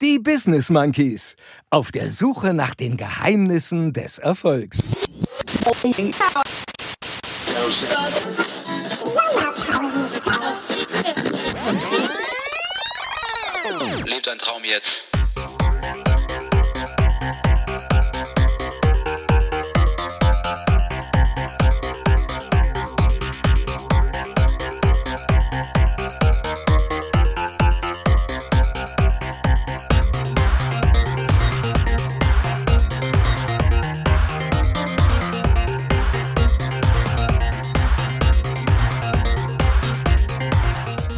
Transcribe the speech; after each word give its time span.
Die 0.00 0.20
Business 0.20 0.70
Monkeys. 0.70 1.34
Auf 1.70 1.90
der 1.90 2.12
Suche 2.12 2.54
nach 2.54 2.72
den 2.72 2.96
Geheimnissen 2.96 3.92
des 3.92 4.18
Erfolgs. 4.18 4.78
Lebt 14.06 14.28
ein 14.28 14.38
Traum 14.38 14.62
jetzt. 14.62 15.07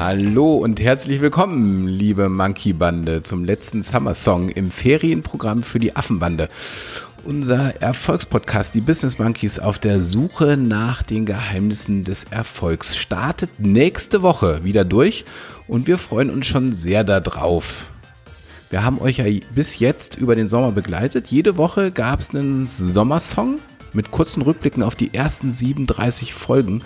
Hallo 0.01 0.55
und 0.55 0.81
herzlich 0.81 1.21
willkommen, 1.21 1.87
liebe 1.87 2.31
Monkey 2.31 2.73
Bande, 2.73 3.23
zum 3.23 3.45
letzten 3.45 3.83
Summer 3.83 4.15
Song 4.15 4.49
im 4.49 4.71
Ferienprogramm 4.71 5.63
für 5.63 5.79
die 5.79 5.95
Affenbande. 5.95 6.49
Unser 7.23 7.83
Erfolgspodcast, 7.83 8.75
die 8.75 8.81
Business 8.81 9.19
Monkeys 9.19 9.59
auf 9.59 9.79
der 9.79 10.01
Suche 10.01 10.57
nach 10.57 11.03
den 11.03 11.27
Geheimnissen 11.27 12.03
des 12.03 12.25
Erfolgs, 12.25 12.97
startet 12.97 13.51
nächste 13.59 14.23
Woche 14.23 14.65
wieder 14.65 14.87
durch 14.87 15.27
und 15.69 15.87
wir 15.87 15.99
freuen 15.99 16.31
uns 16.31 16.47
schon 16.47 16.73
sehr 16.73 17.05
darauf. 17.05 17.91
Wir 18.71 18.83
haben 18.83 19.03
euch 19.03 19.19
ja 19.19 19.27
bis 19.55 19.81
jetzt 19.81 20.17
über 20.17 20.35
den 20.35 20.49
Sommer 20.49 20.73
begleitet. 20.73 21.27
Jede 21.27 21.59
Woche 21.59 21.91
gab 21.91 22.21
es 22.21 22.35
einen 22.35 22.65
Sommersong 22.65 23.59
mit 23.93 24.11
kurzen 24.11 24.41
Rückblicken 24.41 24.83
auf 24.83 24.95
die 24.95 25.13
ersten 25.13 25.51
37 25.51 26.33
Folgen. 26.33 26.81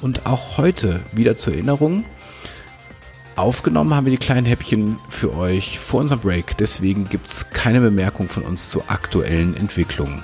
Und 0.00 0.24
auch 0.24 0.56
heute 0.56 1.00
wieder 1.12 1.36
zur 1.36 1.52
Erinnerung, 1.52 2.04
Aufgenommen 3.36 3.92
haben 3.94 4.06
wir 4.06 4.12
die 4.12 4.24
kleinen 4.24 4.46
Häppchen 4.46 4.96
für 5.08 5.34
euch 5.36 5.80
vor 5.80 6.00
unserem 6.00 6.20
Break, 6.20 6.56
deswegen 6.56 7.08
gibt 7.08 7.28
es 7.28 7.50
keine 7.50 7.80
Bemerkung 7.80 8.28
von 8.28 8.44
uns 8.44 8.70
zu 8.70 8.84
aktuellen 8.86 9.56
Entwicklungen. 9.56 10.22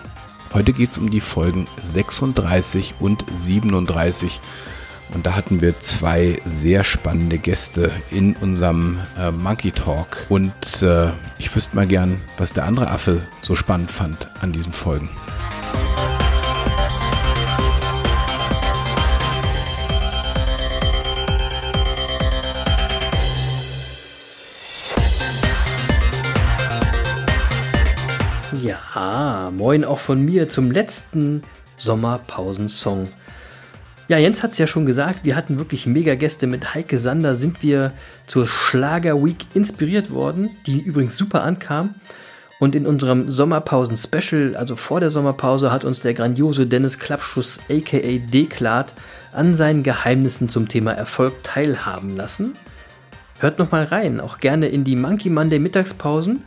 Heute 0.53 0.72
geht 0.72 0.92
es 0.92 0.98
um 0.98 1.11
die 1.11 1.20
Folgen 1.20 1.66
36 1.83 2.94
und 3.00 3.25
37 3.34 4.41
und 5.12 5.27
da 5.27 5.34
hatten 5.34 5.61
wir 5.61 5.81
zwei 5.81 6.41
sehr 6.47 6.84
spannende 6.84 7.38
Gäste 7.38 7.91
in 8.12 8.36
unserem 8.36 9.00
äh, 9.19 9.33
Monkey 9.33 9.72
Talk 9.72 10.27
und 10.28 10.83
äh, 10.83 11.11
ich 11.38 11.55
wüsste 11.55 11.75
mal 11.75 11.88
gern, 11.88 12.20
was 12.38 12.53
der 12.53 12.64
andere 12.64 12.91
Affe 12.91 13.22
so 13.42 13.56
spannend 13.56 13.91
fand 13.91 14.28
an 14.41 14.53
diesen 14.53 14.72
Folgen. 14.72 15.08
Ja, 28.62 29.50
moin 29.56 29.84
auch 29.84 29.98
von 29.98 30.22
mir 30.22 30.48
zum 30.48 30.70
letzten 30.70 31.42
Sommerpausensong. 31.78 33.08
Ja, 34.08 34.19
Jens 34.19 34.42
hat 34.42 34.53
es 34.53 34.58
ja 34.58 34.66
schon 34.66 34.86
gesagt, 34.86 35.25
wir 35.25 35.36
hatten 35.36 35.56
wirklich 35.56 35.86
mega 35.86 36.14
Gäste. 36.14 36.47
Mit 36.47 36.75
Heike 36.75 36.98
Sander 36.98 37.34
sind 37.34 37.62
wir 37.62 37.92
zur 38.27 38.47
Schlager 38.47 39.25
Week 39.25 39.47
inspiriert 39.55 40.11
worden, 40.11 40.50
die 40.66 40.81
übrigens 40.81 41.16
super 41.16 41.42
ankam. 41.42 41.94
Und 42.58 42.75
in 42.75 42.86
unserem 42.86 43.31
Sommerpausen-Special, 43.31 44.56
also 44.56 44.77
vor 44.77 45.00
der 45.00 45.11
Sommerpause, 45.11 45.72
hat 45.72 45.86
uns 45.86 46.00
der 46.00 46.12
grandiose 46.12 46.66
Dennis 46.66 46.98
Klappschuss 46.98 47.61
aka 47.70 48.19
Deklat 48.31 48.92
an 49.32 49.56
seinen 49.56 49.82
Geheimnissen 49.82 50.50
zum 50.50 50.69
Thema 50.69 50.93
Erfolg 50.93 51.43
teilhaben 51.44 52.15
lassen. 52.16 52.56
Hört 53.38 53.59
nochmal 53.59 53.84
rein, 53.84 54.20
auch 54.20 54.38
gerne 54.38 54.69
in 54.69 54.84
die 54.84 54.97
Monkey 54.97 55.31
Monday 55.31 55.59
Mittagspausen 55.59 56.43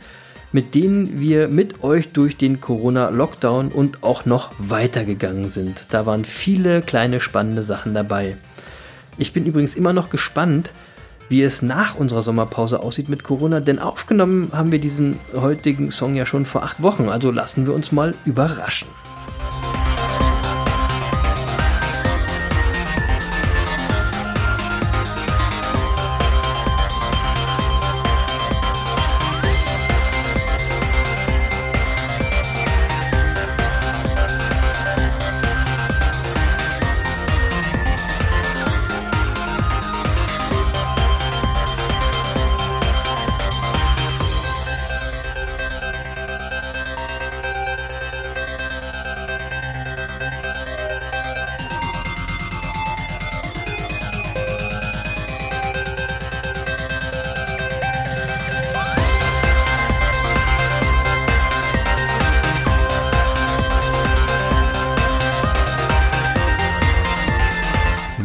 mit 0.54 0.76
denen 0.76 1.18
wir 1.18 1.48
mit 1.48 1.82
euch 1.82 2.12
durch 2.12 2.36
den 2.36 2.60
Corona-Lockdown 2.60 3.70
und 3.70 4.04
auch 4.04 4.24
noch 4.24 4.52
weitergegangen 4.58 5.50
sind. 5.50 5.88
Da 5.90 6.06
waren 6.06 6.24
viele 6.24 6.80
kleine 6.80 7.18
spannende 7.18 7.64
Sachen 7.64 7.92
dabei. 7.92 8.36
Ich 9.18 9.32
bin 9.32 9.46
übrigens 9.46 9.74
immer 9.74 9.92
noch 9.92 10.10
gespannt, 10.10 10.72
wie 11.28 11.42
es 11.42 11.60
nach 11.60 11.96
unserer 11.96 12.22
Sommerpause 12.22 12.78
aussieht 12.78 13.08
mit 13.08 13.24
Corona, 13.24 13.58
denn 13.58 13.80
aufgenommen 13.80 14.50
haben 14.52 14.70
wir 14.70 14.78
diesen 14.78 15.18
heutigen 15.34 15.90
Song 15.90 16.14
ja 16.14 16.24
schon 16.24 16.46
vor 16.46 16.62
acht 16.62 16.80
Wochen, 16.80 17.08
also 17.08 17.32
lassen 17.32 17.66
wir 17.66 17.74
uns 17.74 17.90
mal 17.90 18.14
überraschen. 18.24 18.86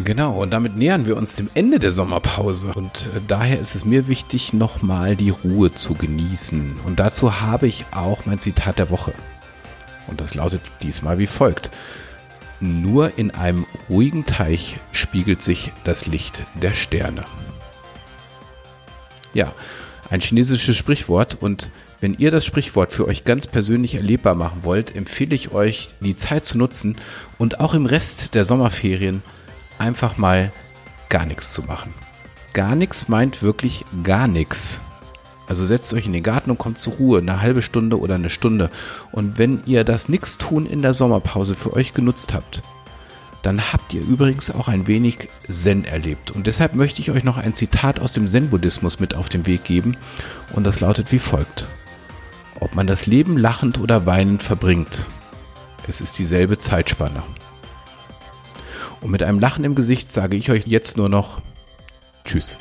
Genau, 0.09 0.41
und 0.41 0.49
damit 0.49 0.75
nähern 0.75 1.05
wir 1.05 1.15
uns 1.17 1.35
dem 1.35 1.51
Ende 1.53 1.77
der 1.77 1.91
Sommerpause. 1.91 2.73
Und 2.73 3.09
äh, 3.15 3.21
daher 3.27 3.59
ist 3.59 3.75
es 3.75 3.85
mir 3.85 4.07
wichtig, 4.07 4.53
nochmal 4.53 5.15
die 5.15 5.29
Ruhe 5.29 5.71
zu 5.71 5.93
genießen. 5.93 6.79
Und 6.83 6.99
dazu 6.99 7.41
habe 7.41 7.67
ich 7.67 7.85
auch 7.91 8.25
mein 8.25 8.39
Zitat 8.39 8.79
der 8.79 8.89
Woche. 8.89 9.13
Und 10.07 10.19
das 10.19 10.33
lautet 10.33 10.63
diesmal 10.81 11.19
wie 11.19 11.27
folgt. 11.27 11.69
Nur 12.59 13.19
in 13.19 13.29
einem 13.29 13.67
ruhigen 13.87 14.25
Teich 14.25 14.77
spiegelt 14.93 15.43
sich 15.43 15.71
das 15.83 16.07
Licht 16.07 16.41
der 16.59 16.73
Sterne. 16.73 17.23
Ja, 19.35 19.53
ein 20.09 20.21
chinesisches 20.21 20.75
Sprichwort 20.75 21.37
und 21.39 21.69
wenn 22.01 22.15
ihr 22.15 22.31
das 22.31 22.45
Sprichwort 22.45 22.93
für 22.93 23.05
euch 23.05 23.25
ganz 23.25 23.45
persönlich 23.45 23.93
erlebbar 23.93 24.33
machen 24.33 24.63
wollt, 24.63 24.95
empfehle 24.95 25.35
ich 25.35 25.51
euch, 25.51 25.89
die 25.99 26.15
Zeit 26.15 26.47
zu 26.47 26.57
nutzen 26.57 26.97
und 27.37 27.59
auch 27.59 27.75
im 27.75 27.85
Rest 27.85 28.33
der 28.33 28.43
Sommerferien 28.43 29.21
einfach 29.79 30.17
mal 30.17 30.51
gar 31.09 31.25
nichts 31.25 31.53
zu 31.53 31.63
machen. 31.63 31.93
Gar 32.53 32.75
nichts 32.75 33.07
meint 33.07 33.43
wirklich 33.43 33.85
gar 34.03 34.27
nichts. 34.27 34.81
Also 35.47 35.65
setzt 35.65 35.93
euch 35.93 36.05
in 36.05 36.13
den 36.13 36.23
Garten 36.23 36.51
und 36.51 36.59
kommt 36.59 36.77
zur 36.77 36.93
Ruhe, 36.93 37.19
eine 37.19 37.41
halbe 37.41 37.63
Stunde 37.63 37.99
oder 37.99 38.15
eine 38.15 38.29
Stunde. 38.29 38.69
Und 39.11 39.39
wenn 39.39 39.61
ihr 39.65 39.83
das 39.83 40.07
Nichtstun 40.07 40.67
in 40.67 40.83
der 40.83 40.93
Sommerpause 40.93 41.55
für 41.55 41.73
euch 41.73 41.93
genutzt 41.95 42.33
habt, 42.33 42.61
dann 43.41 43.73
habt 43.73 43.93
ihr 43.93 44.01
übrigens 44.01 44.51
auch 44.51 44.67
ein 44.67 44.85
wenig 44.85 45.29
Zen 45.51 45.85
erlebt. 45.85 46.29
Und 46.31 46.45
deshalb 46.45 46.75
möchte 46.75 47.01
ich 47.01 47.09
euch 47.09 47.23
noch 47.23 47.37
ein 47.37 47.55
Zitat 47.55 47.99
aus 47.99 48.13
dem 48.13 48.27
Zen-Buddhismus 48.27 48.99
mit 48.99 49.15
auf 49.15 49.29
den 49.29 49.47
Weg 49.47 49.63
geben. 49.63 49.97
Und 50.53 50.65
das 50.65 50.81
lautet 50.81 51.11
wie 51.11 51.19
folgt. 51.19 51.67
Ob 52.59 52.75
man 52.75 52.85
das 52.85 53.05
Leben 53.05 53.37
lachend 53.37 53.79
oder 53.79 54.05
weinend 54.05 54.43
verbringt, 54.43 55.07
es 55.87 56.01
ist 56.01 56.19
dieselbe 56.19 56.59
Zeitspanne. 56.59 57.23
Und 59.01 59.11
mit 59.11 59.23
einem 59.23 59.39
Lachen 59.39 59.63
im 59.63 59.75
Gesicht 59.75 60.11
sage 60.11 60.35
ich 60.35 60.51
euch 60.51 60.67
jetzt 60.67 60.97
nur 60.97 61.09
noch 61.09 61.41
Tschüss. 62.25 62.57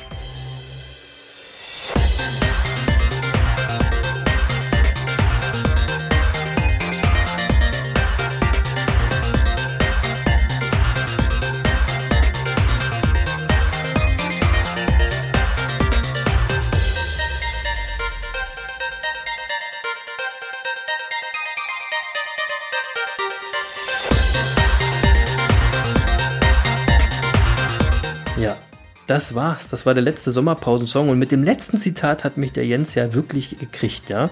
Ja, 28.39 28.57
das 29.05 29.35
war's. 29.35 29.67
Das 29.67 29.85
war 29.85 29.93
der 29.93 30.03
letzte 30.03 30.31
Sommerpausensong. 30.31 31.09
Und 31.09 31.19
mit 31.19 31.31
dem 31.31 31.43
letzten 31.43 31.77
Zitat 31.79 32.23
hat 32.23 32.37
mich 32.37 32.53
der 32.53 32.65
Jens 32.65 32.95
ja 32.95 33.13
wirklich 33.13 33.57
gekriegt, 33.59 34.09
ja. 34.09 34.29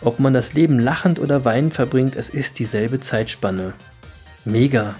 Ob 0.00 0.18
man 0.18 0.34
das 0.34 0.54
Leben 0.54 0.78
lachend 0.80 1.18
oder 1.20 1.44
weinend 1.44 1.74
verbringt, 1.74 2.16
es 2.16 2.30
ist 2.30 2.58
dieselbe 2.58 3.00
Zeitspanne. 3.00 3.74
Mega. 4.44 4.96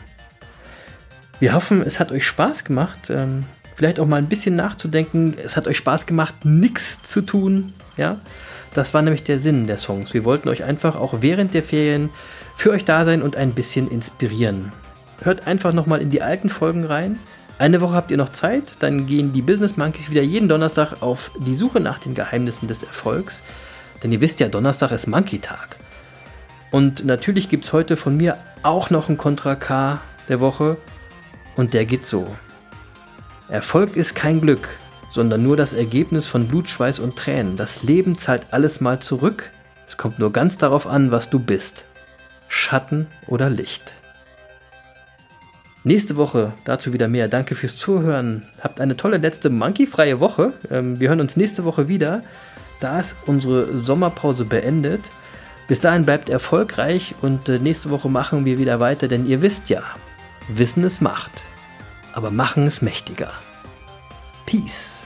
Wir 1.40 1.52
hoffen, 1.52 1.82
es 1.82 1.98
hat 1.98 2.12
euch 2.12 2.26
Spaß 2.26 2.64
gemacht. 2.64 3.10
Ähm, 3.10 3.44
vielleicht 3.74 3.98
auch 3.98 4.06
mal 4.06 4.18
ein 4.18 4.28
bisschen 4.28 4.56
nachzudenken. 4.56 5.34
Es 5.42 5.56
hat 5.56 5.66
euch 5.66 5.78
Spaß 5.78 6.06
gemacht, 6.06 6.44
nichts 6.44 7.02
zu 7.02 7.22
tun, 7.22 7.72
ja. 7.96 8.20
Das 8.72 8.94
war 8.94 9.02
nämlich 9.02 9.22
der 9.22 9.38
Sinn 9.38 9.66
der 9.66 9.78
Songs. 9.78 10.14
Wir 10.14 10.24
wollten 10.24 10.48
euch 10.48 10.64
einfach 10.64 10.96
auch 10.96 11.22
während 11.22 11.54
der 11.54 11.62
Ferien 11.62 12.10
für 12.56 12.70
euch 12.70 12.84
da 12.84 13.04
sein 13.04 13.22
und 13.22 13.36
ein 13.36 13.52
bisschen 13.52 13.88
inspirieren. 13.90 14.72
Hört 15.22 15.46
einfach 15.46 15.72
nochmal 15.72 16.02
in 16.02 16.10
die 16.10 16.22
alten 16.22 16.50
Folgen 16.50 16.84
rein. 16.84 17.18
Eine 17.56 17.80
Woche 17.80 17.94
habt 17.94 18.10
ihr 18.10 18.16
noch 18.16 18.30
Zeit, 18.30 18.76
dann 18.80 19.06
gehen 19.06 19.32
die 19.32 19.42
Business 19.42 19.76
Monkeys 19.76 20.10
wieder 20.10 20.22
jeden 20.22 20.48
Donnerstag 20.48 21.02
auf 21.02 21.30
die 21.38 21.54
Suche 21.54 21.78
nach 21.78 22.00
den 22.00 22.14
Geheimnissen 22.14 22.66
des 22.66 22.82
Erfolgs. 22.82 23.44
Denn 24.02 24.10
ihr 24.10 24.20
wisst 24.20 24.40
ja, 24.40 24.48
Donnerstag 24.48 24.90
ist 24.90 25.06
Monkey-Tag. 25.06 25.76
Und 26.72 27.04
natürlich 27.04 27.48
gibt 27.48 27.64
es 27.64 27.72
heute 27.72 27.96
von 27.96 28.16
mir 28.16 28.36
auch 28.64 28.90
noch 28.90 29.08
einen 29.08 29.18
Contra 29.18 29.54
K 29.54 30.00
der 30.28 30.40
Woche. 30.40 30.76
Und 31.54 31.72
der 31.74 31.84
geht 31.84 32.04
so. 32.04 32.34
Erfolg 33.48 33.94
ist 33.96 34.16
kein 34.16 34.40
Glück, 34.40 34.68
sondern 35.08 35.44
nur 35.44 35.56
das 35.56 35.74
Ergebnis 35.74 36.26
von 36.26 36.48
Blut, 36.48 36.68
Schweiß 36.68 36.98
und 36.98 37.14
Tränen. 37.14 37.56
Das 37.56 37.84
Leben 37.84 38.18
zahlt 38.18 38.46
alles 38.50 38.80
mal 38.80 38.98
zurück. 38.98 39.52
Es 39.86 39.96
kommt 39.96 40.18
nur 40.18 40.32
ganz 40.32 40.58
darauf 40.58 40.88
an, 40.88 41.12
was 41.12 41.30
du 41.30 41.38
bist. 41.38 41.84
Schatten 42.48 43.06
oder 43.28 43.48
Licht. 43.48 43.94
Nächste 45.86 46.16
Woche 46.16 46.54
dazu 46.64 46.94
wieder 46.94 47.08
mehr. 47.08 47.28
Danke 47.28 47.54
fürs 47.54 47.76
Zuhören. 47.76 48.42
Habt 48.60 48.80
eine 48.80 48.96
tolle 48.96 49.18
letzte 49.18 49.50
monkeyfreie 49.50 50.18
Woche. 50.18 50.54
Ähm, 50.70 50.98
wir 50.98 51.10
hören 51.10 51.20
uns 51.20 51.36
nächste 51.36 51.64
Woche 51.64 51.88
wieder. 51.88 52.22
Da 52.80 53.00
ist 53.00 53.16
unsere 53.26 53.72
Sommerpause 53.74 54.46
beendet. 54.46 55.10
Bis 55.68 55.80
dahin 55.80 56.06
bleibt 56.06 56.30
erfolgreich 56.30 57.14
und 57.20 57.48
äh, 57.50 57.58
nächste 57.58 57.90
Woche 57.90 58.08
machen 58.08 58.46
wir 58.46 58.58
wieder 58.58 58.80
weiter, 58.80 59.08
denn 59.08 59.26
ihr 59.26 59.42
wisst 59.42 59.68
ja, 59.70 59.82
Wissen 60.48 60.84
ist 60.84 61.00
Macht, 61.00 61.44
aber 62.12 62.30
Machen 62.30 62.66
ist 62.66 62.82
mächtiger. 62.82 63.30
Peace. 64.44 65.03